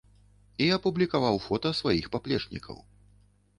І 0.67 0.69
апублікаваў 0.77 1.37
фота 1.45 1.73
сваіх 1.81 2.09
паплечнікаў. 2.17 2.83